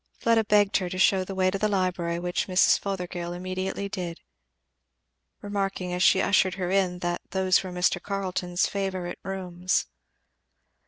Fleda 0.17 0.43
begged 0.43 0.77
her 0.77 0.89
to 0.89 0.97
show 0.97 1.23
the 1.23 1.35
way 1.35 1.51
to 1.51 1.59
the 1.59 1.67
library, 1.67 2.17
which 2.17 2.47
Mrs. 2.47 2.79
Fothergill 2.79 3.33
immediately 3.33 3.87
did, 3.87 4.19
remarking 5.43 5.93
as 5.93 6.01
she 6.01 6.19
ushered 6.23 6.55
her 6.55 6.71
in 6.71 6.97
that 7.05 7.21
"those 7.29 7.63
were 7.63 7.69
Mr. 7.71 8.01
Carleton's 8.01 8.65
favourite 8.65 9.19
rooms." 9.21 9.85